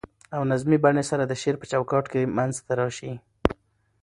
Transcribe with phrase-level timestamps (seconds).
[0.35, 3.13] او نظمي بڼې سره د شعر په چو کاټ کي منځ ته راشي.